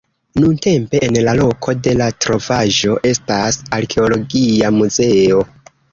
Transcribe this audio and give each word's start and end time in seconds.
Nuntempe 0.43 1.01
en 1.07 1.17
la 1.27 1.35
loko 1.39 1.75
de 1.87 1.93
la 1.99 2.07
trovaĵo 2.25 2.95
estas 3.11 3.61
arkeologia 3.81 4.73
muzeo. 4.79 5.45